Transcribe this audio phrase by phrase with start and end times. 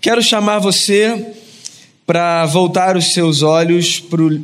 [0.00, 1.34] Quero chamar você
[2.06, 4.42] para voltar os seus olhos para o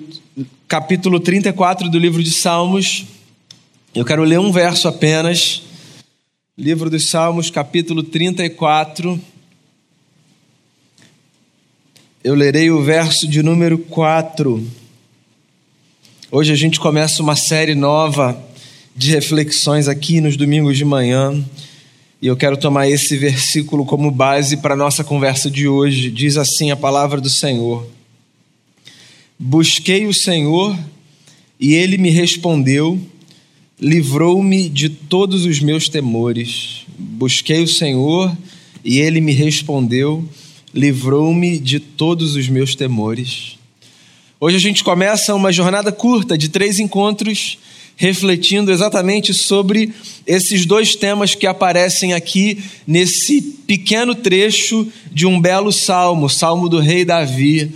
[0.68, 3.06] capítulo 34 do livro de Salmos.
[3.95, 5.62] Eu quero ler um verso apenas.
[6.58, 9.19] Livro dos Salmos, capítulo 34.
[12.23, 14.63] Eu lerei o verso de número 4.
[16.30, 18.38] Hoje a gente começa uma série nova
[18.95, 21.43] de reflexões aqui nos domingos de manhã.
[22.27, 26.11] E eu quero tomar esse versículo como base para a nossa conversa de hoje.
[26.11, 27.87] Diz assim a palavra do Senhor:
[29.38, 30.77] Busquei o Senhor
[31.60, 33.00] e ele me respondeu,
[33.80, 36.84] livrou-me de todos os meus temores.
[36.98, 38.36] Busquei o Senhor
[38.84, 40.28] e ele me respondeu,
[40.74, 43.56] livrou-me de todos os meus temores.
[44.41, 47.56] Hoje a gente começa uma jornada curta de três encontros
[47.96, 49.92] refletindo exatamente sobre
[50.27, 56.78] esses dois temas que aparecem aqui nesse pequeno trecho de um belo salmo, Salmo do
[56.78, 57.72] Rei Davi.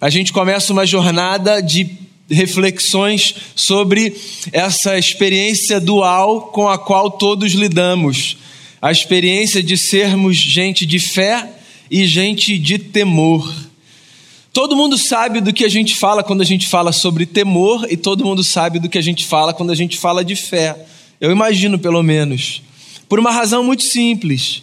[0.00, 1.86] A gente começa uma jornada de
[2.30, 4.14] reflexões sobre
[4.52, 8.36] essa experiência dual com a qual todos lidamos.
[8.80, 11.48] A experiência de sermos gente de fé
[11.90, 13.67] e gente de temor.
[14.52, 17.96] Todo mundo sabe do que a gente fala quando a gente fala sobre temor, e
[17.96, 20.76] todo mundo sabe do que a gente fala quando a gente fala de fé.
[21.20, 22.62] Eu imagino, pelo menos.
[23.08, 24.62] Por uma razão muito simples.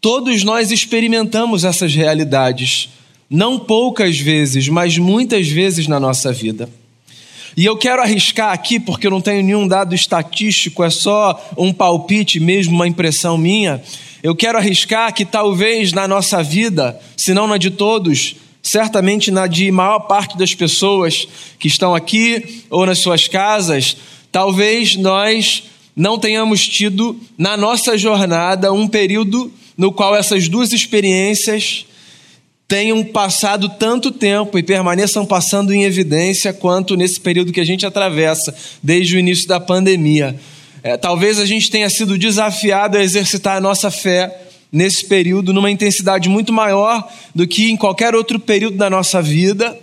[0.00, 2.88] Todos nós experimentamos essas realidades,
[3.28, 6.68] não poucas vezes, mas muitas vezes na nossa vida.
[7.56, 11.72] E eu quero arriscar aqui, porque eu não tenho nenhum dado estatístico, é só um
[11.72, 13.82] palpite mesmo, uma impressão minha.
[14.22, 18.36] Eu quero arriscar que talvez na nossa vida, se não na de todos,
[18.68, 21.26] certamente na de maior parte das pessoas
[21.58, 23.96] que estão aqui ou nas suas casas,
[24.30, 25.64] talvez nós
[25.96, 31.86] não tenhamos tido na nossa jornada um período no qual essas duas experiências
[32.66, 37.86] tenham passado tanto tempo e permaneçam passando em evidência quanto nesse período que a gente
[37.86, 40.38] atravessa desde o início da pandemia.
[40.82, 45.70] É, talvez a gente tenha sido desafiado a exercitar a nossa fé nesse período numa
[45.70, 49.78] intensidade muito maior do que em qualquer outro período da nossa vida.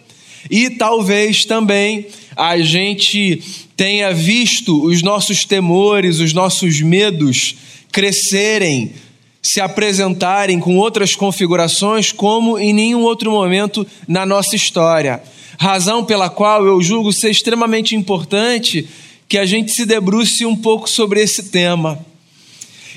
[0.50, 3.42] E talvez também a gente
[3.76, 7.56] tenha visto os nossos temores, os nossos medos
[7.92, 8.94] crescerem,
[9.42, 15.22] se apresentarem com outras configurações como em nenhum outro momento na nossa história.
[15.58, 18.88] Razão pela qual eu julgo ser extremamente importante
[19.28, 22.06] que a gente se debruce um pouco sobre esse tema.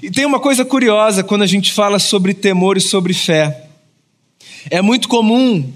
[0.03, 3.65] E tem uma coisa curiosa quando a gente fala sobre temor e sobre fé.
[4.71, 5.73] É muito comum,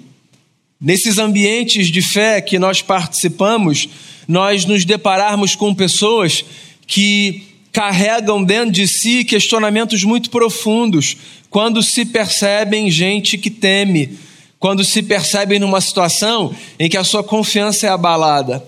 [0.80, 3.88] nesses ambientes de fé que nós participamos,
[4.28, 6.44] nós nos depararmos com pessoas
[6.86, 11.16] que carregam dentro de si questionamentos muito profundos
[11.50, 14.18] quando se percebem gente que teme,
[14.58, 18.64] quando se percebem numa situação em que a sua confiança é abalada.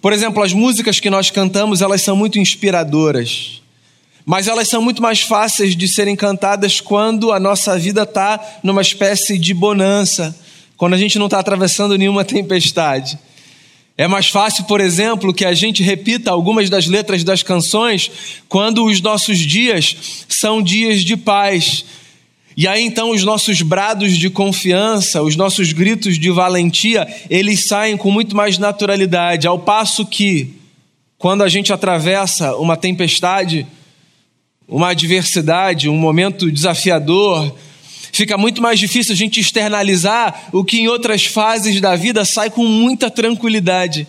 [0.00, 3.62] Por exemplo, as músicas que nós cantamos, elas são muito inspiradoras
[4.26, 8.82] mas elas são muito mais fáceis de serem cantadas quando a nossa vida está numa
[8.82, 10.36] espécie de bonança,
[10.76, 13.16] quando a gente não está atravessando nenhuma tempestade.
[13.96, 18.10] É mais fácil, por exemplo, que a gente repita algumas das letras das canções
[18.48, 19.96] quando os nossos dias
[20.28, 21.84] são dias de paz.
[22.56, 27.96] E aí então os nossos brados de confiança, os nossos gritos de valentia, eles saem
[27.96, 30.54] com muito mais naturalidade, ao passo que
[31.16, 33.66] quando a gente atravessa uma tempestade,
[34.68, 37.56] uma adversidade, um momento desafiador,
[38.12, 42.50] fica muito mais difícil a gente externalizar o que em outras fases da vida sai
[42.50, 44.06] com muita tranquilidade.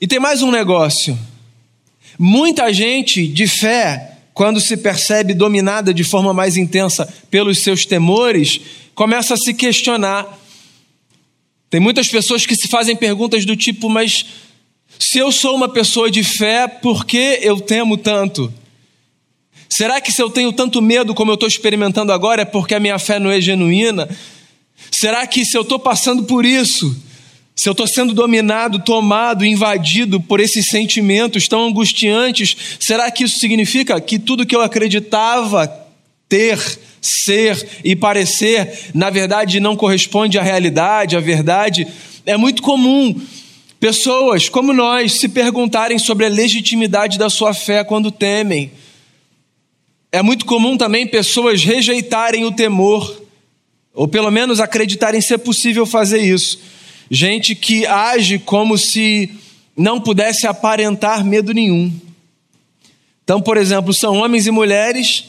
[0.00, 1.18] E tem mais um negócio.
[2.18, 8.60] Muita gente de fé, quando se percebe dominada de forma mais intensa pelos seus temores,
[8.94, 10.38] começa a se questionar.
[11.70, 14.26] Tem muitas pessoas que se fazem perguntas do tipo: mas
[14.98, 18.52] se eu sou uma pessoa de fé, por que eu temo tanto?
[19.68, 22.80] Será que se eu tenho tanto medo como eu estou experimentando agora é porque a
[22.80, 24.08] minha fé não é genuína?
[24.90, 26.94] Será que se eu estou passando por isso,
[27.54, 33.38] se eu estou sendo dominado, tomado, invadido por esses sentimentos tão angustiantes, será que isso
[33.38, 35.66] significa que tudo que eu acreditava
[36.28, 36.58] ter,
[37.00, 41.86] ser e parecer, na verdade não corresponde à realidade, à verdade?
[42.24, 43.18] É muito comum
[43.80, 48.70] pessoas como nós se perguntarem sobre a legitimidade da sua fé quando temem.
[50.16, 53.22] É muito comum também pessoas rejeitarem o temor,
[53.92, 56.58] ou pelo menos acreditarem ser possível fazer isso.
[57.10, 59.30] Gente que age como se
[59.76, 61.92] não pudesse aparentar medo nenhum.
[63.24, 65.26] Então, por exemplo, são homens e mulheres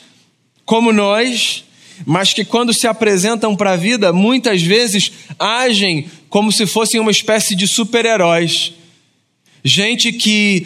[0.65, 1.65] como nós
[2.05, 7.11] mas que quando se apresentam para a vida, muitas vezes agem como se fossem uma
[7.11, 8.71] espécie de super-heróis.
[9.65, 10.65] Gente que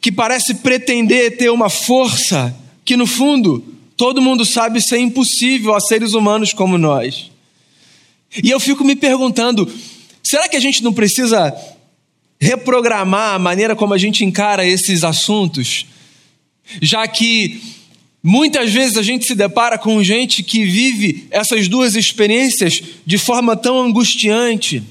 [0.00, 2.56] que parece pretender ter uma força
[2.88, 3.62] que no fundo
[3.98, 7.30] todo mundo sabe ser impossível a seres humanos como nós.
[8.42, 9.70] E eu fico me perguntando,
[10.22, 11.54] será que a gente não precisa
[12.40, 15.84] reprogramar a maneira como a gente encara esses assuntos?
[16.80, 17.60] Já que
[18.22, 23.54] muitas vezes a gente se depara com gente que vive essas duas experiências de forma
[23.54, 24.82] tão angustiante.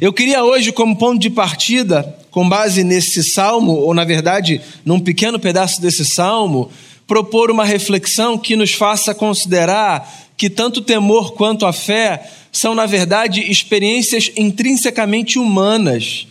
[0.00, 4.98] Eu queria hoje, como ponto de partida, com base nesse salmo, ou na verdade, num
[4.98, 6.72] pequeno pedaço desse salmo,
[7.06, 12.74] propor uma reflexão que nos faça considerar que tanto o temor quanto a fé são,
[12.74, 16.26] na verdade, experiências intrinsecamente humanas.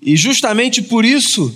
[0.00, 1.54] E justamente por isso,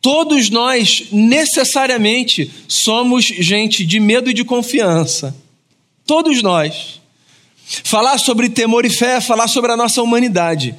[0.00, 5.34] todos nós necessariamente somos gente de medo e de confiança.
[6.06, 7.00] Todos nós.
[7.82, 10.74] Falar sobre temor e fé é falar sobre a nossa humanidade.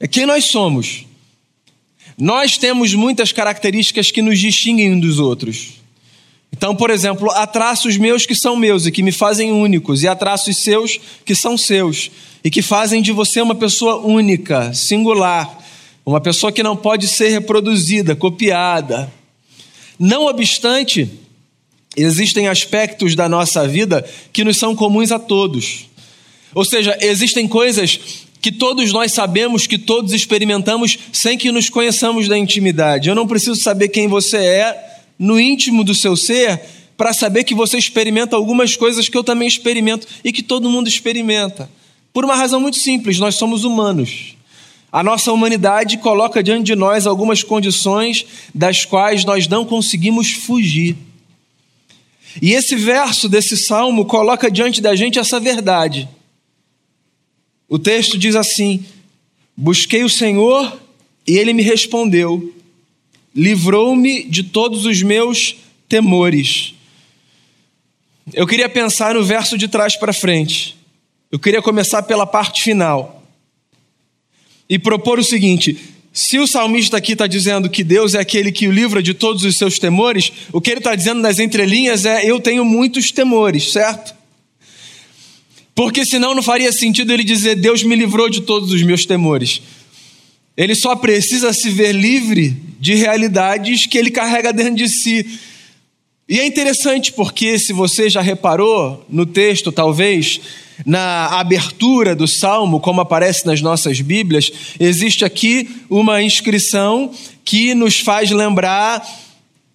[0.00, 1.07] É quem nós somos.
[2.18, 5.74] Nós temos muitas características que nos distinguem uns dos outros.
[6.52, 10.08] Então, por exemplo, há traços meus que são meus e que me fazem únicos, e
[10.08, 12.10] há traços seus que são seus
[12.42, 15.58] e que fazem de você uma pessoa única, singular,
[16.04, 19.12] uma pessoa que não pode ser reproduzida, copiada.
[19.96, 21.08] Não obstante,
[21.96, 25.88] existem aspectos da nossa vida que nos são comuns a todos.
[26.54, 32.28] Ou seja, existem coisas que todos nós sabemos, que todos experimentamos, sem que nos conheçamos
[32.28, 33.10] da intimidade.
[33.10, 36.58] Eu não preciso saber quem você é no íntimo do seu ser
[36.96, 40.88] para saber que você experimenta algumas coisas que eu também experimento e que todo mundo
[40.88, 41.68] experimenta.
[42.10, 44.34] Por uma razão muito simples: nós somos humanos.
[44.90, 48.24] A nossa humanidade coloca diante de nós algumas condições
[48.54, 50.96] das quais nós não conseguimos fugir.
[52.40, 56.08] E esse verso desse salmo coloca diante da gente essa verdade.
[57.68, 58.84] O texto diz assim:
[59.56, 60.80] Busquei o Senhor
[61.26, 62.54] e ele me respondeu,
[63.34, 65.56] livrou-me de todos os meus
[65.88, 66.74] temores.
[68.32, 70.76] Eu queria pensar no verso de trás para frente.
[71.30, 73.22] Eu queria começar pela parte final
[74.68, 75.78] e propor o seguinte:
[76.12, 79.44] se o salmista aqui está dizendo que Deus é aquele que o livra de todos
[79.44, 83.72] os seus temores, o que ele está dizendo nas entrelinhas é: eu tenho muitos temores,
[83.72, 84.17] certo?
[85.78, 89.62] Porque senão não faria sentido ele dizer: Deus me livrou de todos os meus temores.
[90.56, 95.24] Ele só precisa se ver livre de realidades que ele carrega dentro de si.
[96.28, 100.40] E é interessante porque, se você já reparou no texto, talvez,
[100.84, 107.12] na abertura do salmo, como aparece nas nossas Bíblias, existe aqui uma inscrição
[107.44, 109.00] que nos faz lembrar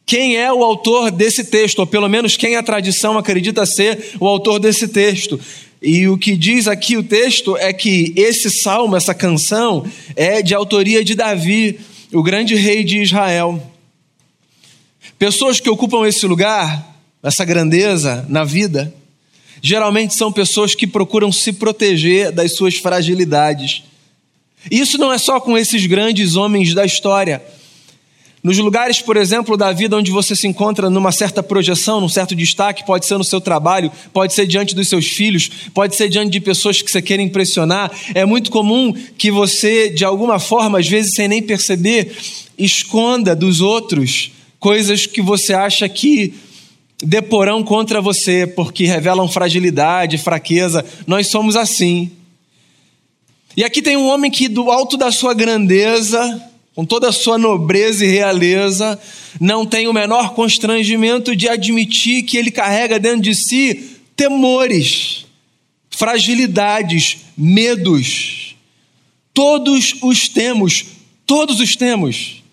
[0.05, 4.27] quem é o autor desse texto, ou pelo menos quem a tradição acredita ser o
[4.27, 5.39] autor desse texto.
[5.83, 9.85] E o que diz aqui o texto é que esse salmo, essa canção,
[10.15, 11.77] é de autoria de Davi,
[12.13, 13.62] o grande rei de Israel.
[15.19, 18.95] Pessoas que ocupam esse lugar, essa grandeza na vida,
[19.62, 23.83] geralmente são pessoas que procuram se proteger das suas fragilidades.
[24.71, 27.44] Isso não é só com esses grandes homens da história.
[28.44, 32.36] Nos lugares, por exemplo, da vida onde você se encontra numa certa projeção, num certo
[32.36, 36.31] destaque, pode ser no seu trabalho, pode ser diante dos seus filhos, pode ser diante
[36.31, 37.89] de pessoas que você quer impressionar.
[38.13, 42.13] É muito comum que você, de alguma forma, às vezes sem nem perceber,
[42.58, 46.34] esconda dos outros coisas que você acha que
[47.01, 50.84] deporão contra você, porque revelam fragilidade, fraqueza.
[51.08, 52.12] Nós somos assim.
[53.56, 56.44] E aqui tem um homem que, do alto da sua grandeza,
[56.75, 59.00] com toda a sua nobreza e realeza,
[59.39, 65.25] não tem o menor constrangimento de admitir que ele carrega dentro de si temores,
[65.89, 68.56] fragilidades, medos.
[69.34, 70.86] Todos os temos,
[71.25, 72.44] todos os temos.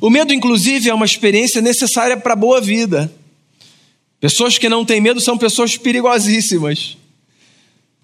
[0.00, 3.12] O medo, inclusive, é uma experiência necessária para a boa vida.
[4.20, 6.96] Pessoas que não têm medo são pessoas perigosíssimas.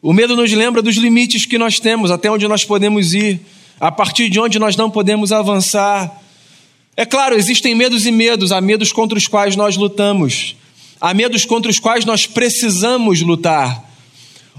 [0.00, 3.40] O medo nos lembra dos limites que nós temos, até onde nós podemos ir
[3.80, 6.20] a partir de onde nós não podemos avançar.
[6.96, 10.56] É claro, existem medos e medos, há medos contra os quais nós lutamos,
[11.00, 13.90] há medos contra os quais nós precisamos lutar.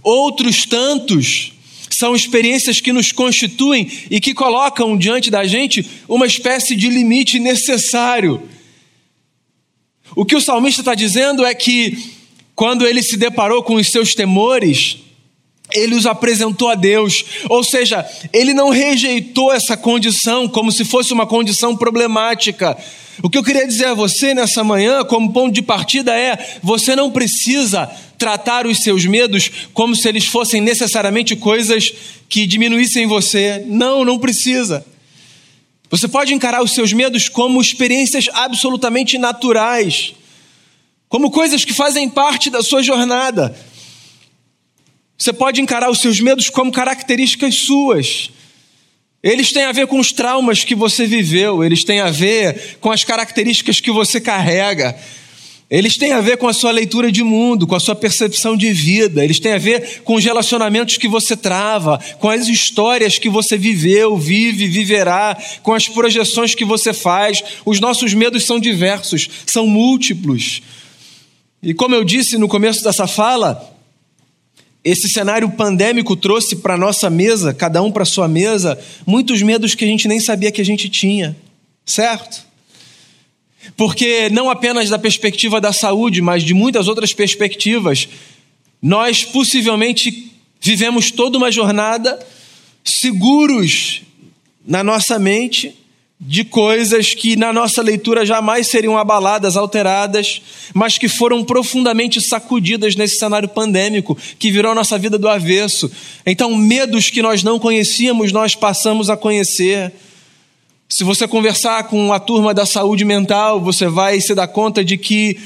[0.02, 1.54] Outros tantos
[1.90, 7.40] são experiências que nos constituem e que colocam diante da gente uma espécie de limite
[7.40, 8.42] necessário.
[10.16, 11.98] O que o salmista está dizendo é que,
[12.56, 14.98] quando ele se deparou com os seus temores,
[15.74, 17.26] ele os apresentou a Deus.
[17.50, 22.78] Ou seja, ele não rejeitou essa condição como se fosse uma condição problemática.
[23.22, 26.96] O que eu queria dizer a você nessa manhã, como ponto de partida, é: você
[26.96, 31.94] não precisa tratar os seus medos como se eles fossem necessariamente coisas
[32.30, 33.64] que diminuíssem você.
[33.68, 34.86] Não, não precisa.
[35.90, 40.16] Você pode encarar os seus medos como experiências absolutamente naturais,
[41.08, 43.56] como coisas que fazem parte da sua jornada.
[45.18, 48.30] Você pode encarar os seus medos como características suas.
[49.22, 52.92] Eles têm a ver com os traumas que você viveu, eles têm a ver com
[52.92, 54.96] as características que você carrega.
[55.70, 58.72] Eles têm a ver com a sua leitura de mundo, com a sua percepção de
[58.72, 63.30] vida, eles têm a ver com os relacionamentos que você trava, com as histórias que
[63.30, 67.44] você viveu, vive, viverá, com as projeções que você faz.
[67.66, 70.62] Os nossos medos são diversos, são múltiplos.
[71.64, 73.73] E como eu disse no começo dessa fala,
[74.84, 79.86] esse cenário pandêmico trouxe para nossa mesa, cada um para sua mesa, muitos medos que
[79.86, 81.36] a gente nem sabia que a gente tinha,
[81.86, 82.46] certo?
[83.78, 88.10] Porque não apenas da perspectiva da saúde, mas de muitas outras perspectivas,
[88.82, 92.20] nós possivelmente vivemos toda uma jornada
[92.84, 94.02] seguros
[94.66, 95.74] na nossa mente
[96.26, 100.42] de coisas que na nossa leitura jamais seriam abaladas, alteradas,
[100.74, 105.92] mas que foram profundamente sacudidas nesse cenário pandêmico que virou a nossa vida do avesso.
[106.26, 109.92] Então, medos que nós não conhecíamos, nós passamos a conhecer.
[110.88, 114.98] Se você conversar com a turma da saúde mental, você vai se dar conta de
[114.98, 115.38] que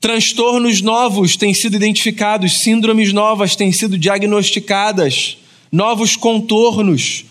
[0.00, 5.38] transtornos novos têm sido identificados, síndromes novas têm sido diagnosticadas,
[5.72, 7.24] novos contornos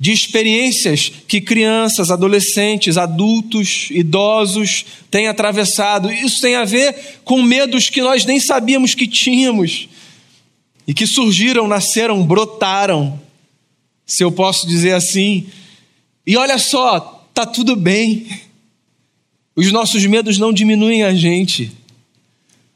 [0.00, 6.10] de experiências que crianças, adolescentes, adultos, idosos têm atravessado.
[6.12, 9.88] Isso tem a ver com medos que nós nem sabíamos que tínhamos
[10.86, 13.20] e que surgiram, nasceram, brotaram,
[14.06, 15.48] se eu posso dizer assim.
[16.24, 18.26] E olha só, tá tudo bem.
[19.56, 21.72] Os nossos medos não diminuem a gente.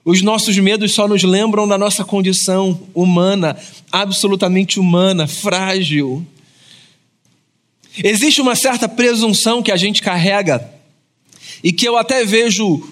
[0.04, 3.56] Os nossos medos só nos lembram da nossa condição humana,
[3.92, 6.26] absolutamente humana, frágil.
[7.98, 10.68] Existe uma certa presunção que a gente carrega
[11.62, 12.88] e que eu até vejo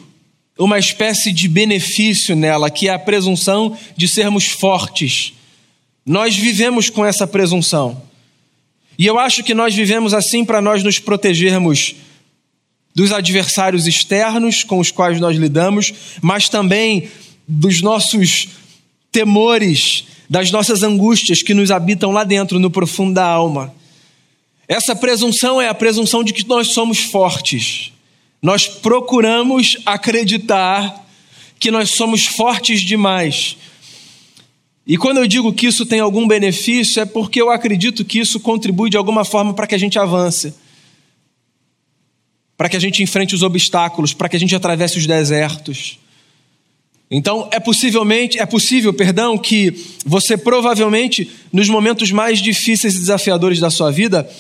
[0.59, 5.33] uma espécie de benefício nela, que é a presunção de sermos fortes.
[6.05, 8.03] Nós vivemos com essa presunção.
[8.99, 11.95] E eu acho que nós vivemos assim para nós nos protegermos
[12.95, 17.09] dos adversários externos com os quais nós lidamos, mas também
[17.49, 18.49] dos nossos
[19.11, 23.75] temores, das nossas angústias que nos habitam lá dentro, no profundo da alma.
[24.71, 27.91] Essa presunção é a presunção de que nós somos fortes.
[28.41, 31.05] Nós procuramos acreditar
[31.59, 33.57] que nós somos fortes demais.
[34.87, 38.39] E quando eu digo que isso tem algum benefício, é porque eu acredito que isso
[38.39, 40.55] contribui de alguma forma para que a gente avance,
[42.57, 45.99] para que a gente enfrente os obstáculos, para que a gente atravesse os desertos.
[47.11, 53.59] Então, é possivelmente, é possível, perdão, que você provavelmente nos momentos mais difíceis e desafiadores
[53.59, 54.31] da sua vida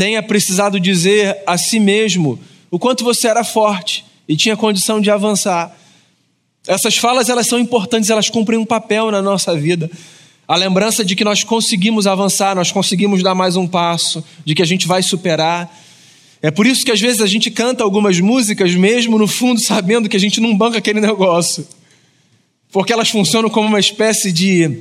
[0.00, 2.40] tenha precisado dizer a si mesmo
[2.70, 5.76] o quanto você era forte e tinha condição de avançar.
[6.66, 9.90] Essas falas elas são importantes, elas cumprem um papel na nossa vida.
[10.48, 14.62] A lembrança de que nós conseguimos avançar, nós conseguimos dar mais um passo, de que
[14.62, 15.70] a gente vai superar.
[16.40, 20.08] É por isso que às vezes a gente canta algumas músicas, mesmo no fundo sabendo
[20.08, 21.68] que a gente não banca aquele negócio.
[22.72, 24.80] Porque elas funcionam como uma espécie de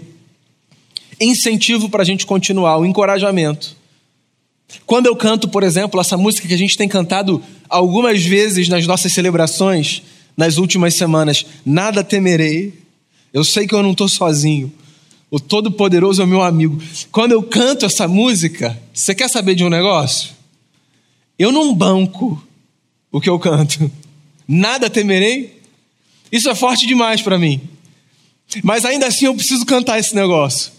[1.20, 3.79] incentivo para a gente continuar, um encorajamento.
[4.86, 8.86] Quando eu canto, por exemplo, essa música que a gente tem cantado algumas vezes nas
[8.86, 10.04] nossas celebrações
[10.38, 12.74] nas últimas semanas, Nada temerei,
[13.34, 14.72] eu sei que eu não estou sozinho,
[15.30, 16.82] o Todo-Poderoso é meu amigo.
[17.12, 20.32] Quando eu canto essa música, você quer saber de um negócio?
[21.38, 22.42] Eu não banco
[23.12, 23.92] o que eu canto.
[24.48, 25.62] Nada temerei.
[26.32, 27.62] Isso é forte demais para mim.
[28.64, 30.79] Mas ainda assim eu preciso cantar esse negócio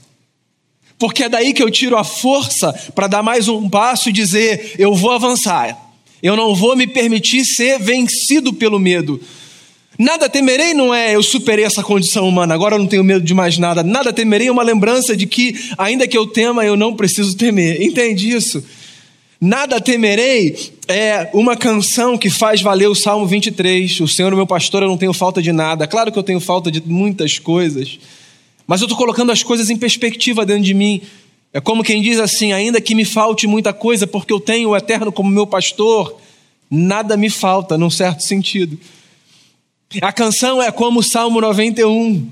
[1.01, 4.75] porque é daí que eu tiro a força para dar mais um passo e dizer:
[4.79, 5.77] eu vou avançar,
[6.23, 9.19] eu não vou me permitir ser vencido pelo medo.
[9.99, 13.35] Nada temerei não é eu superei essa condição humana, agora eu não tenho medo de
[13.35, 13.83] mais nada.
[13.83, 17.83] Nada temerei é uma lembrança de que, ainda que eu tema, eu não preciso temer.
[17.83, 18.63] Entende isso?
[19.41, 20.55] Nada temerei
[20.87, 24.01] é uma canção que faz valer o Salmo 23.
[24.01, 25.87] O Senhor, meu pastor, eu não tenho falta de nada.
[25.87, 27.99] Claro que eu tenho falta de muitas coisas.
[28.71, 31.03] Mas eu estou colocando as coisas em perspectiva dentro de mim.
[31.53, 34.77] É como quem diz assim: ainda que me falte muita coisa, porque eu tenho o
[34.77, 36.17] eterno como meu pastor,
[36.71, 38.79] nada me falta, num certo sentido.
[40.01, 42.31] A canção é como o Salmo 91.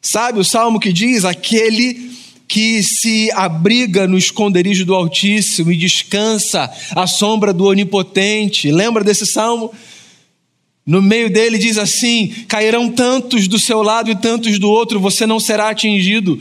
[0.00, 2.10] Sabe o salmo que diz: aquele
[2.48, 8.72] que se abriga no esconderijo do Altíssimo e descansa à sombra do Onipotente.
[8.72, 9.74] Lembra desse salmo?
[10.86, 15.26] No meio dele diz assim: cairão tantos do seu lado e tantos do outro, você
[15.26, 16.38] não será atingido.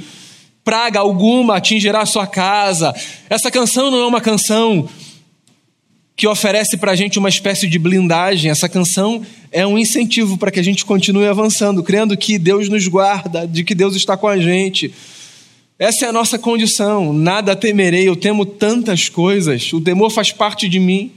[0.64, 2.94] Praga alguma atingirá sua casa.
[3.30, 4.88] Essa canção não é uma canção
[6.16, 8.52] que oferece para a gente uma espécie de blindagem.
[8.52, 9.22] Essa canção
[9.52, 13.64] é um incentivo para que a gente continue avançando, crendo que Deus nos guarda, de
[13.64, 14.94] que Deus está com a gente.
[15.78, 17.12] Essa é a nossa condição.
[17.12, 19.74] Nada temerei, eu temo tantas coisas.
[19.74, 21.12] O temor faz parte de mim.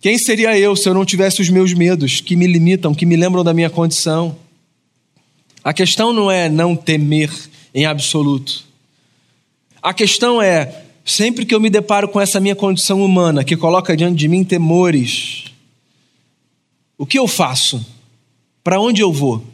[0.00, 3.16] Quem seria eu se eu não tivesse os meus medos que me limitam, que me
[3.16, 4.34] lembram da minha condição?
[5.62, 7.30] A questão não é não temer
[7.74, 8.64] em absoluto.
[9.82, 13.94] A questão é, sempre que eu me deparo com essa minha condição humana, que coloca
[13.94, 15.44] diante de mim temores,
[16.96, 17.84] o que eu faço?
[18.64, 19.44] Para onde eu vou?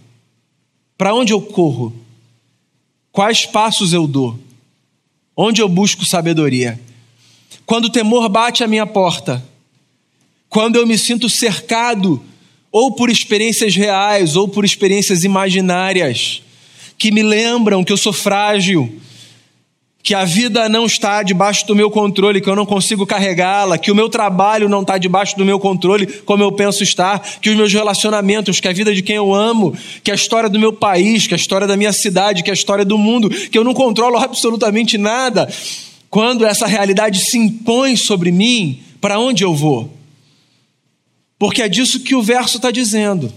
[0.97, 1.93] Para onde eu corro?
[3.11, 4.39] Quais passos eu dou?
[5.37, 6.81] Onde eu busco sabedoria?
[7.65, 9.45] Quando o temor bate à minha porta,
[10.57, 12.19] quando eu me sinto cercado
[12.73, 16.41] ou por experiências reais ou por experiências imaginárias
[16.97, 18.91] que me lembram que eu sou frágil,
[20.03, 23.91] que a vida não está debaixo do meu controle, que eu não consigo carregá-la, que
[23.91, 27.57] o meu trabalho não está debaixo do meu controle, como eu penso estar, que os
[27.57, 31.27] meus relacionamentos, que a vida de quem eu amo, que a história do meu país,
[31.27, 34.17] que a história da minha cidade, que a história do mundo, que eu não controlo
[34.17, 35.53] absolutamente nada.
[36.09, 39.96] Quando essa realidade se impõe sobre mim, para onde eu vou?
[41.39, 43.33] Porque é disso que o verso está dizendo.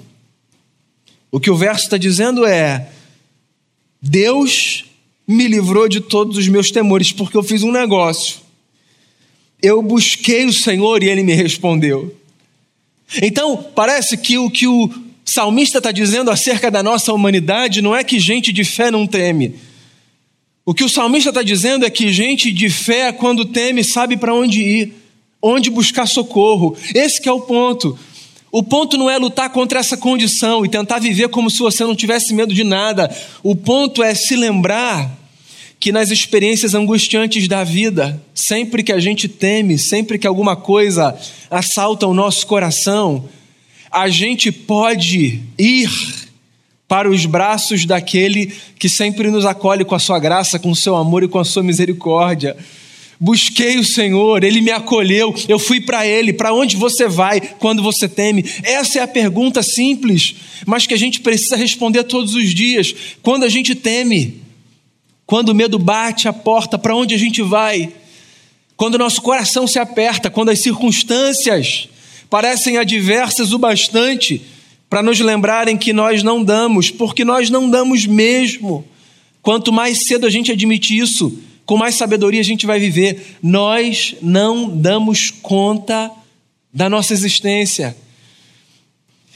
[1.32, 2.90] O que o verso está dizendo é:
[4.02, 4.86] Deus
[5.28, 8.38] me livrou de todos os meus temores, porque eu fiz um negócio.
[9.62, 12.16] Eu busquei o Senhor e ele me respondeu.
[13.22, 14.90] Então, parece que o que o
[15.26, 19.56] salmista está dizendo acerca da nossa humanidade não é que gente de fé não teme.
[20.66, 24.34] O que o salmista está dizendo é que gente de fé, quando teme, sabe para
[24.34, 24.94] onde ir
[25.42, 26.76] onde buscar socorro.
[26.94, 27.98] Esse é o ponto.
[28.52, 31.96] O ponto não é lutar contra essa condição e tentar viver como se você não
[31.96, 33.16] tivesse medo de nada.
[33.44, 35.18] O ponto é se lembrar
[35.80, 41.18] que nas experiências angustiantes da vida, sempre que a gente teme, sempre que alguma coisa
[41.50, 43.30] assalta o nosso coração,
[43.92, 45.90] a gente pode ir
[46.88, 50.96] para os braços daquele que sempre nos acolhe com a sua graça, com o seu
[50.96, 52.58] amor e com a sua misericórdia.
[53.20, 56.32] Busquei o Senhor, Ele me acolheu, eu fui para Ele.
[56.32, 58.46] Para onde você vai quando você teme?
[58.64, 62.96] Essa é a pergunta simples, mas que a gente precisa responder todos os dias.
[63.22, 64.42] Quando a gente teme,
[65.26, 67.92] quando o medo bate a porta, para onde a gente vai?
[68.78, 71.90] Quando o nosso coração se aperta, quando as circunstâncias
[72.30, 74.42] parecem adversas o bastante
[74.90, 78.88] para nos lembrarem que nós não damos, porque nós não damos mesmo.
[79.42, 81.38] Quanto mais cedo a gente admite isso,
[81.70, 83.38] com mais sabedoria a gente vai viver.
[83.44, 86.10] Nós não damos conta
[86.74, 87.96] da nossa existência.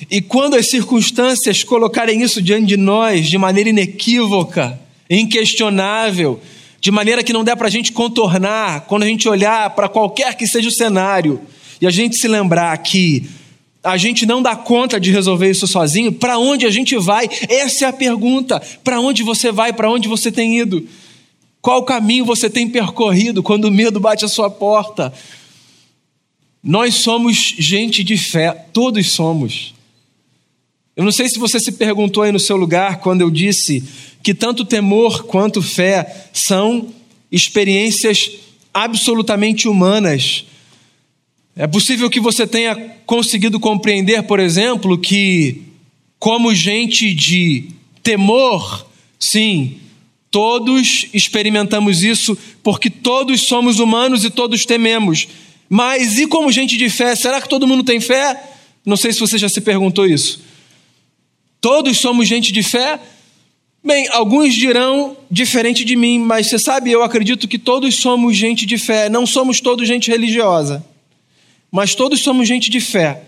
[0.09, 6.41] E quando as circunstâncias colocarem isso diante de nós de maneira inequívoca, inquestionável,
[6.81, 10.33] de maneira que não der para a gente contornar, quando a gente olhar para qualquer
[10.33, 11.39] que seja o cenário
[11.79, 13.29] e a gente se lembrar que
[13.83, 17.29] a gente não dá conta de resolver isso sozinho, para onde a gente vai?
[17.47, 18.59] Essa é a pergunta.
[18.83, 19.71] Para onde você vai?
[19.71, 20.87] Para onde você tem ido?
[21.63, 25.13] Qual caminho você tem percorrido quando o medo bate à sua porta?
[26.61, 29.73] Nós somos gente de fé, todos somos.
[30.93, 33.81] Eu não sei se você se perguntou aí no seu lugar quando eu disse
[34.21, 36.89] que tanto temor quanto fé são
[37.31, 38.29] experiências
[38.73, 40.43] absolutamente humanas.
[41.55, 45.61] É possível que você tenha conseguido compreender, por exemplo, que,
[46.19, 47.69] como gente de
[48.03, 48.85] temor,
[49.17, 49.77] sim,
[50.33, 55.27] Todos experimentamos isso porque todos somos humanos e todos tememos.
[55.69, 57.15] Mas e como gente de fé?
[57.15, 58.41] Será que todo mundo tem fé?
[58.83, 60.41] Não sei se você já se perguntou isso.
[61.61, 62.99] Todos somos gente de fé?
[63.83, 68.65] Bem, alguns dirão diferente de mim, mas você sabe, eu acredito que todos somos gente
[68.65, 69.09] de fé.
[69.09, 70.83] Não somos todos gente religiosa,
[71.71, 73.21] mas todos somos gente de fé.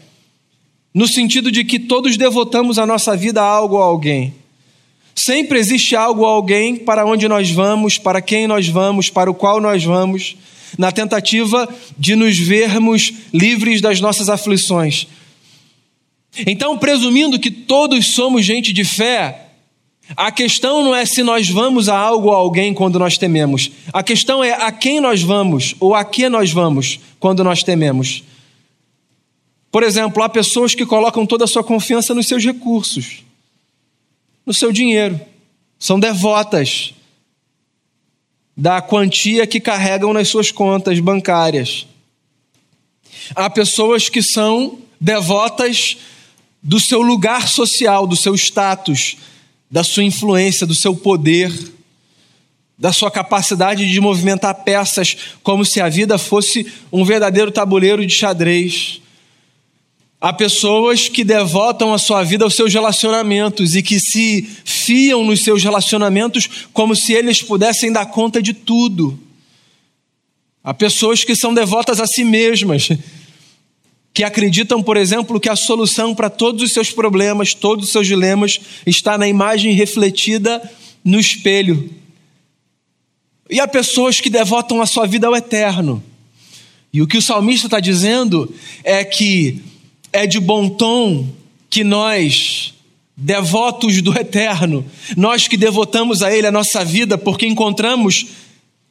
[0.92, 4.34] No sentido de que todos devotamos a nossa vida a algo ou alguém.
[5.16, 9.34] Sempre existe algo ou alguém para onde nós vamos, para quem nós vamos, para o
[9.34, 10.36] qual nós vamos,
[10.78, 15.08] na tentativa de nos vermos livres das nossas aflições.
[16.46, 19.52] Então, presumindo que todos somos gente de fé,
[20.18, 23.72] a questão não é se nós vamos a algo ou alguém quando nós tememos.
[23.94, 28.22] A questão é a quem nós vamos ou a que nós vamos quando nós tememos.
[29.72, 33.25] Por exemplo, há pessoas que colocam toda a sua confiança nos seus recursos
[34.46, 35.20] no seu dinheiro,
[35.80, 36.94] são devotas
[38.56, 41.86] da quantia que carregam nas suas contas bancárias.
[43.36, 45.98] Há pessoas que são devotas
[46.62, 49.18] do seu lugar social, do seu status,
[49.70, 51.52] da sua influência, do seu poder,
[52.78, 58.14] da sua capacidade de movimentar peças como se a vida fosse um verdadeiro tabuleiro de
[58.14, 59.02] xadrez.
[60.20, 65.44] Há pessoas que devotam a sua vida aos seus relacionamentos e que se fiam nos
[65.44, 69.20] seus relacionamentos como se eles pudessem dar conta de tudo.
[70.64, 72.90] Há pessoas que são devotas a si mesmas,
[74.14, 78.08] que acreditam, por exemplo, que a solução para todos os seus problemas, todos os seus
[78.08, 80.62] dilemas, está na imagem refletida
[81.04, 81.88] no espelho.
[83.50, 86.02] E há pessoas que devotam a sua vida ao eterno.
[86.92, 88.52] E o que o salmista está dizendo
[88.84, 89.62] é que
[90.16, 91.28] é de bom tom
[91.70, 92.74] que nós,
[93.18, 94.86] devotos do eterno,
[95.18, 98.28] nós que devotamos a Ele a nossa vida, porque encontramos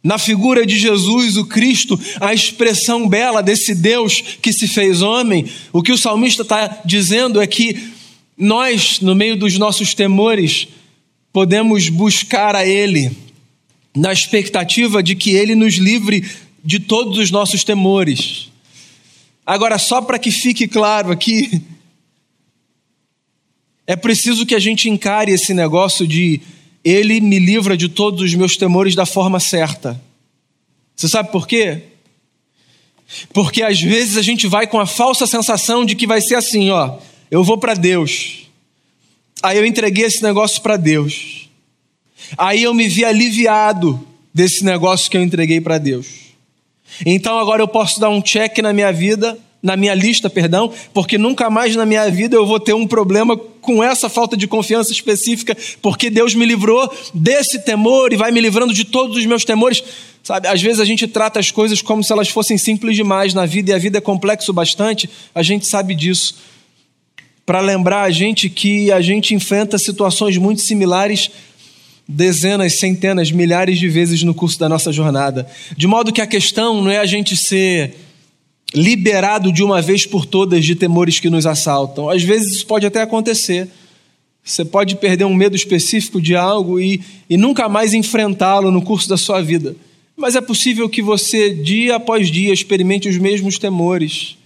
[0.02, 5.46] na figura de Jesus, o Cristo, a expressão bela desse Deus que se fez homem,
[5.72, 7.74] o que o salmista está dizendo é que
[8.36, 10.68] nós, no meio dos nossos temores,
[11.32, 13.10] podemos buscar a Ele,
[13.96, 16.22] na expectativa de que Ele nos livre
[16.62, 18.52] de todos os nossos temores.
[19.46, 21.62] Agora, só para que fique claro aqui,
[23.86, 26.40] é preciso que a gente encare esse negócio de
[26.82, 30.00] Ele me livra de todos os meus temores da forma certa.
[30.96, 31.82] Você sabe por quê?
[33.32, 36.70] Porque às vezes a gente vai com a falsa sensação de que vai ser assim,
[36.70, 36.98] ó,
[37.30, 38.48] eu vou para Deus.
[39.42, 41.50] Aí eu entreguei esse negócio para Deus.
[42.38, 46.23] Aí eu me vi aliviado desse negócio que eu entreguei para Deus.
[47.04, 51.16] Então agora eu posso dar um check na minha vida, na minha lista, perdão, porque
[51.16, 54.92] nunca mais na minha vida eu vou ter um problema com essa falta de confiança
[54.92, 59.42] específica, porque Deus me livrou desse temor e vai me livrando de todos os meus
[59.42, 59.82] temores.
[60.22, 63.46] Sabe, às vezes a gente trata as coisas como se elas fossem simples demais na
[63.46, 66.36] vida e a vida é complexo bastante, a gente sabe disso.
[67.46, 71.30] Para lembrar a gente que a gente enfrenta situações muito similares
[72.08, 75.46] dezenas, centenas, milhares de vezes no curso da nossa jornada.
[75.76, 77.94] De modo que a questão não é a gente ser
[78.74, 82.10] liberado de uma vez por todas de temores que nos assaltam.
[82.10, 83.68] Às vezes isso pode até acontecer.
[84.42, 89.08] Você pode perder um medo específico de algo e, e nunca mais enfrentá-lo no curso
[89.08, 89.74] da sua vida.
[90.16, 94.36] Mas é possível que você, dia após dia, experimente os mesmos temores.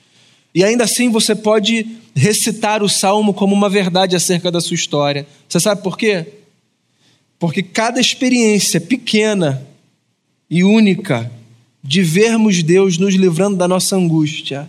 [0.55, 5.27] E ainda assim você pode recitar o salmo como uma verdade acerca da sua história.
[5.49, 6.27] Você sabe por quê?
[7.38, 9.66] Porque cada experiência pequena
[10.51, 11.31] e única
[11.83, 14.68] de vermos Deus nos livrando da nossa angústia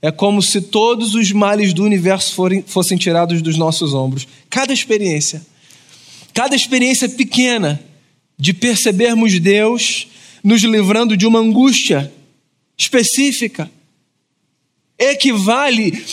[0.00, 4.26] é como se todos os males do universo forem, fossem tirados dos nossos ombros.
[4.50, 5.46] Cada experiência.
[6.34, 7.80] Cada experiência pequena
[8.36, 10.08] de percebermos Deus
[10.42, 12.12] nos livrando de uma angústia
[12.76, 13.70] específica
[14.98, 16.04] equivale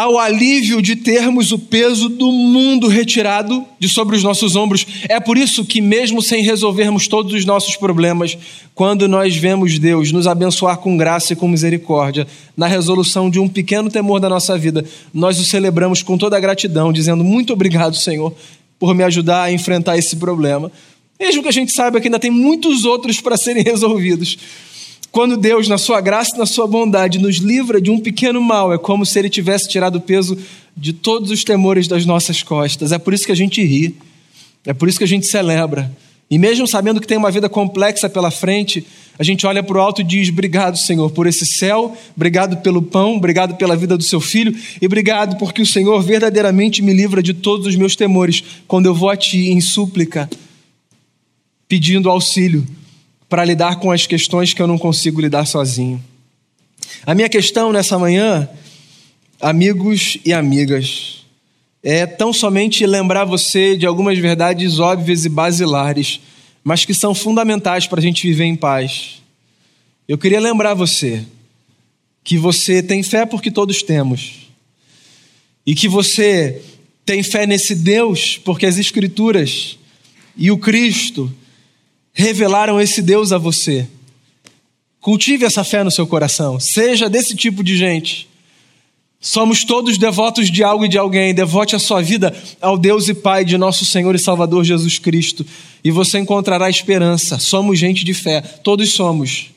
[0.00, 4.86] ao alívio de termos o peso do mundo retirado de sobre os nossos ombros.
[5.06, 8.38] É por isso que, mesmo sem resolvermos todos os nossos problemas,
[8.74, 13.46] quando nós vemos Deus nos abençoar com graça e com misericórdia, na resolução de um
[13.46, 14.82] pequeno temor da nossa vida,
[15.12, 18.34] nós o celebramos com toda a gratidão, dizendo: Muito obrigado, Senhor,
[18.78, 20.72] por me ajudar a enfrentar esse problema.
[21.20, 24.38] Mesmo que a gente saiba que ainda tem muitos outros para serem resolvidos.
[25.12, 28.72] Quando Deus, na sua graça e na sua bondade, nos livra de um pequeno mal,
[28.72, 30.38] é como se Ele tivesse tirado o peso
[30.76, 32.92] de todos os temores das nossas costas.
[32.92, 33.96] É por isso que a gente ri,
[34.64, 35.90] é por isso que a gente celebra.
[36.30, 38.86] E mesmo sabendo que tem uma vida complexa pela frente,
[39.18, 42.80] a gente olha para o alto e diz: Obrigado, Senhor, por esse céu, obrigado pelo
[42.80, 47.20] pão, obrigado pela vida do seu filho, e obrigado porque o Senhor verdadeiramente me livra
[47.20, 50.30] de todos os meus temores quando eu vou a Ti em súplica,
[51.66, 52.64] pedindo auxílio
[53.30, 56.02] para lidar com as questões que eu não consigo lidar sozinho.
[57.06, 58.48] A minha questão nessa manhã,
[59.40, 61.24] amigos e amigas,
[61.80, 66.20] é tão somente lembrar você de algumas verdades óbvias e basilares,
[66.64, 69.22] mas que são fundamentais para a gente viver em paz.
[70.08, 71.24] Eu queria lembrar você
[72.24, 74.48] que você tem fé porque todos temos,
[75.64, 76.60] e que você
[77.06, 79.78] tem fé nesse Deus porque as Escrituras
[80.36, 81.32] e o Cristo
[82.12, 83.86] revelaram esse Deus a você.
[85.00, 86.60] Cultive essa fé no seu coração.
[86.60, 88.28] Seja desse tipo de gente.
[89.20, 91.34] Somos todos devotos de algo e de alguém.
[91.34, 95.44] Devote a sua vida ao Deus e Pai de nosso Senhor e Salvador Jesus Cristo.
[95.84, 97.38] E você encontrará esperança.
[97.38, 98.40] Somos gente de fé.
[98.40, 99.50] Todos somos.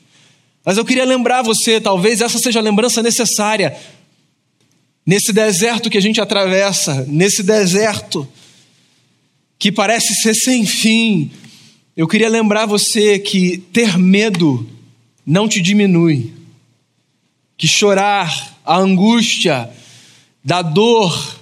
[0.64, 3.76] Mas eu queria lembrar você, talvez essa seja a lembrança necessária.
[5.04, 8.26] Nesse deserto que a gente atravessa, nesse deserto
[9.58, 11.30] que parece ser sem fim,
[11.96, 14.66] eu queria lembrar você que ter medo
[15.24, 16.32] não te diminui,
[17.56, 19.70] que chorar, a angústia,
[20.42, 21.38] da dor,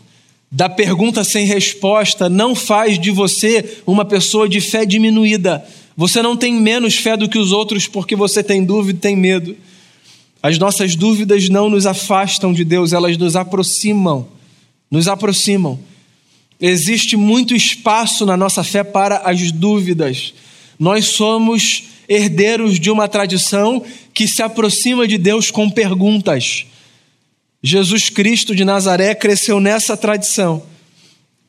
[0.51, 5.65] da pergunta sem resposta não faz de você uma pessoa de fé diminuída.
[5.97, 9.17] Você não tem menos fé do que os outros porque você tem dúvida e tem
[9.17, 9.57] medo.
[10.43, 14.29] As nossas dúvidas não nos afastam de Deus, elas nos aproximam.
[14.91, 15.79] Nos aproximam.
[16.65, 20.33] Existe muito espaço na nossa fé para as dúvidas.
[20.79, 26.67] Nós somos herdeiros de uma tradição que se aproxima de Deus com perguntas.
[27.61, 30.63] Jesus Cristo de Nazaré cresceu nessa tradição,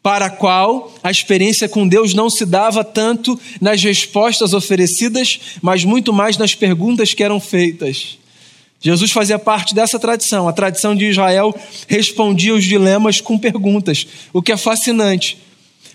[0.01, 5.85] para a qual a experiência com Deus não se dava tanto nas respostas oferecidas, mas
[5.85, 8.17] muito mais nas perguntas que eram feitas.
[8.83, 10.47] Jesus fazia parte dessa tradição.
[10.47, 11.55] A tradição de Israel
[11.87, 15.37] respondia os dilemas com perguntas, o que é fascinante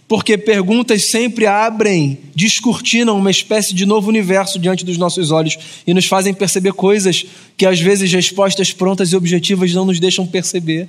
[0.08, 5.92] porque perguntas sempre abrem, descortinam uma espécie de novo universo diante dos nossos olhos e
[5.92, 7.26] nos fazem perceber coisas
[7.58, 10.88] que às vezes respostas prontas e objetivas não nos deixam perceber.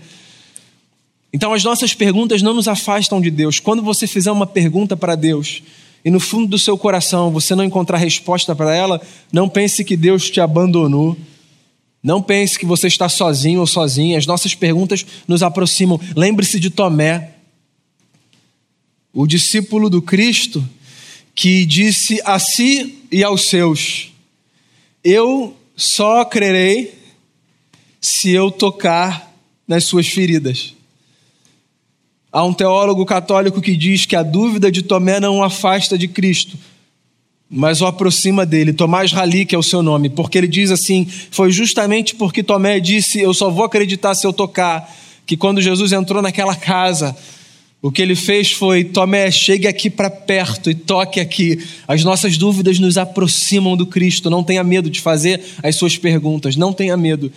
[1.34, 3.60] Então as nossas perguntas não nos afastam de Deus.
[3.60, 5.62] Quando você fizer uma pergunta para Deus
[6.04, 9.02] e no fundo do seu coração você não encontrar resposta para ela,
[9.34, 11.18] não pense que Deus te abandonou.
[12.02, 14.18] Não pense que você está sozinho ou sozinha.
[14.18, 16.00] As nossas perguntas nos aproximam.
[16.16, 17.34] Lembre-se de Tomé
[19.14, 20.68] o discípulo do Cristo,
[21.36, 24.12] que disse a si e aos seus:
[25.04, 26.94] Eu só crerei
[28.00, 29.34] se eu tocar
[29.68, 30.74] nas suas feridas.
[32.32, 36.08] Há um teólogo católico que diz que a dúvida de Tomé não o afasta de
[36.08, 36.58] Cristo,
[37.50, 38.72] mas o aproxima dele.
[38.72, 42.80] Tomás Rali, que é o seu nome, porque ele diz assim: Foi justamente porque Tomé
[42.80, 47.16] disse: Eu só vou acreditar se eu tocar, que quando Jesus entrou naquela casa,
[47.82, 51.60] o que ele fez foi: Tomé, chegue aqui para perto e toque aqui.
[51.88, 54.30] As nossas dúvidas nos aproximam do Cristo.
[54.30, 57.32] Não tenha medo de fazer as suas perguntas, não tenha medo.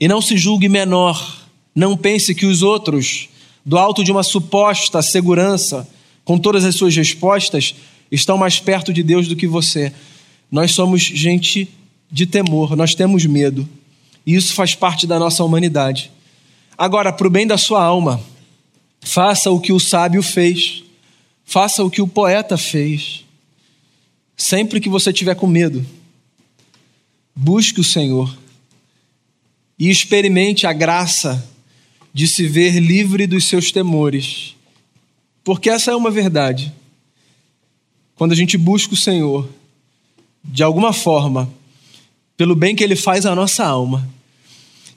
[0.00, 1.42] E não se julgue menor.
[1.74, 3.28] Não pense que os outros,
[3.66, 5.88] do alto de uma suposta segurança,
[6.24, 7.74] com todas as suas respostas,
[8.14, 9.92] estão mais perto de Deus do que você.
[10.50, 11.68] Nós somos gente
[12.10, 13.68] de temor, nós temos medo.
[14.26, 16.10] E isso faz parte da nossa humanidade.
[16.78, 18.20] Agora, para o bem da sua alma,
[19.04, 20.82] Faça o que o sábio fez.
[21.44, 23.24] Faça o que o poeta fez.
[24.34, 25.86] Sempre que você tiver com medo,
[27.36, 28.36] busque o Senhor
[29.78, 31.46] e experimente a graça
[32.12, 34.56] de se ver livre dos seus temores.
[35.44, 36.72] Porque essa é uma verdade.
[38.16, 39.48] Quando a gente busca o Senhor,
[40.44, 41.50] de alguma forma,
[42.36, 44.08] pelo bem que Ele faz à nossa alma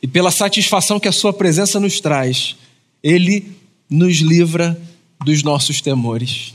[0.01, 2.56] e pela satisfação que a Sua presença nos traz,
[3.01, 3.51] Ele
[3.89, 4.80] nos livra
[5.23, 6.53] dos nossos temores.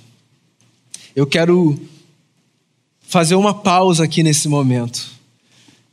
[1.17, 1.79] Eu quero
[3.01, 5.11] fazer uma pausa aqui nesse momento,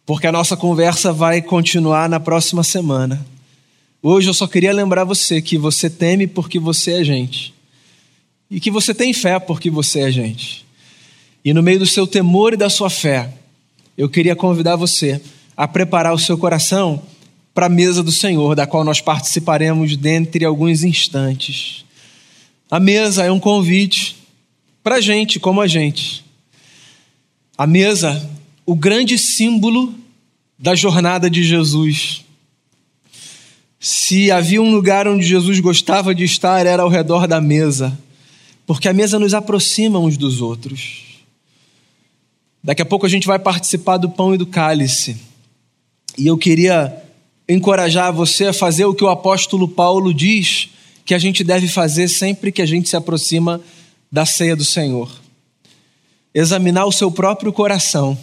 [0.05, 3.25] porque a nossa conversa vai continuar na próxima semana.
[4.01, 7.53] Hoje eu só queria lembrar você que você teme porque você é gente,
[8.50, 10.66] e que você tem fé porque você é gente.
[11.44, 13.34] E no meio do seu temor e da sua fé,
[13.98, 15.22] eu queria convidar você
[15.56, 17.02] a preparar o seu coração
[17.54, 21.84] para a mesa do Senhor, da qual nós participaremos dentre alguns instantes.
[22.72, 24.16] A mesa é um convite
[24.84, 26.24] para gente como a gente.
[27.58, 28.30] A mesa,
[28.66, 29.94] o grande símbolo
[30.58, 32.24] da jornada de Jesus.
[33.80, 37.98] Se havia um lugar onde Jesus gostava de estar, era ao redor da mesa,
[38.69, 41.23] porque a mesa nos aproxima uns dos outros.
[42.63, 45.17] Daqui a pouco a gente vai participar do pão e do cálice.
[46.15, 46.95] E eu queria
[47.49, 50.69] encorajar você a fazer o que o apóstolo Paulo diz
[51.03, 53.60] que a gente deve fazer sempre que a gente se aproxima
[54.12, 55.12] da ceia do Senhor.
[56.32, 58.15] Examinar o seu próprio coração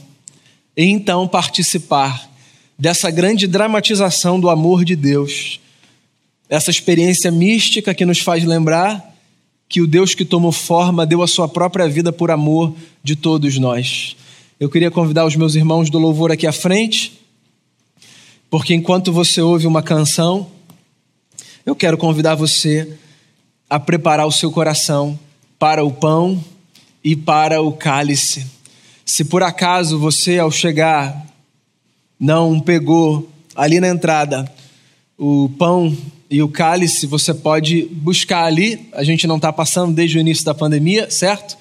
[0.76, 2.30] e então participar
[2.78, 5.58] dessa grande dramatização do amor de Deus,
[6.48, 9.15] essa experiência mística que nos faz lembrar
[9.68, 13.58] que o Deus que tomou forma deu a sua própria vida por amor de todos
[13.58, 14.16] nós.
[14.58, 17.20] Eu queria convidar os meus irmãos do louvor aqui à frente.
[18.48, 20.46] Porque enquanto você ouve uma canção,
[21.64, 22.96] eu quero convidar você
[23.68, 25.18] a preparar o seu coração
[25.58, 26.42] para o pão
[27.02, 28.46] e para o cálice.
[29.04, 31.26] Se por acaso você, ao chegar,
[32.18, 34.50] não pegou ali na entrada
[35.18, 35.96] o pão
[36.30, 38.88] e o cálice, você pode buscar ali.
[38.92, 41.56] A gente não está passando desde o início da pandemia, certo?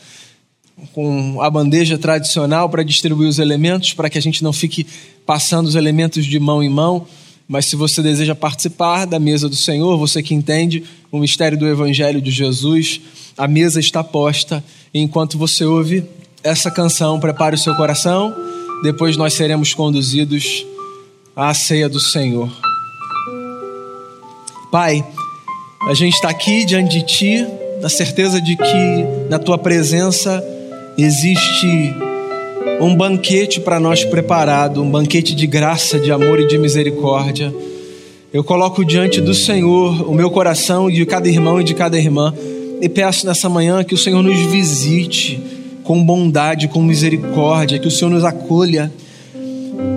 [0.93, 4.85] Com a bandeja tradicional para distribuir os elementos, para que a gente não fique
[5.25, 7.07] passando os elementos de mão em mão,
[7.47, 11.67] mas se você deseja participar da mesa do Senhor, você que entende o mistério do
[11.67, 13.01] Evangelho de Jesus,
[13.37, 14.63] a mesa está posta.
[14.93, 16.03] Enquanto você ouve
[16.43, 18.35] essa canção, prepare o seu coração,
[18.83, 20.65] depois nós seremos conduzidos
[21.35, 22.64] à ceia do Senhor.
[24.71, 25.05] Pai,
[25.87, 27.47] a gente está aqui diante de Ti,
[27.81, 30.43] na certeza de que na Tua presença
[30.97, 31.93] existe
[32.81, 37.53] um banquete para nós preparado, um banquete de graça, de amor e de misericórdia.
[38.33, 42.33] Eu coloco diante do Senhor o meu coração de cada irmão e de cada irmã
[42.81, 45.39] e peço nessa manhã que o Senhor nos visite
[45.83, 48.91] com bondade, com misericórdia, que o Senhor nos acolha,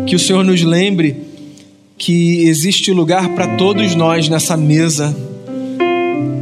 [0.06, 1.27] que o Senhor nos lembre
[1.98, 5.14] que existe lugar para todos nós nessa mesa,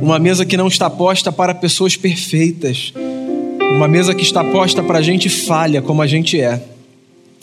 [0.03, 2.93] uma mesa que não está posta para pessoas perfeitas,
[3.75, 6.63] uma mesa que está posta para gente falha como a gente é,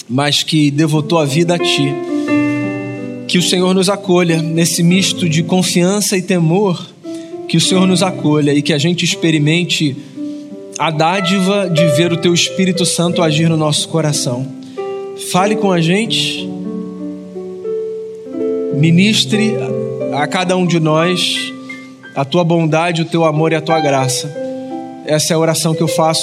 [0.08, 1.94] mas que devotou a vida a Ti.
[3.28, 6.88] Que o Senhor nos acolha nesse misto de confiança e temor,
[7.48, 9.96] que o Senhor nos acolha e que a gente experimente
[10.78, 14.46] a dádiva de ver o Teu Espírito Santo agir no nosso coração.
[15.32, 16.48] Fale com a gente,
[18.76, 19.56] ministre
[20.14, 21.54] a cada um de nós
[22.16, 24.32] a Tua bondade, o Teu amor e a Tua graça.
[25.06, 26.22] Essa é a oração que eu faço.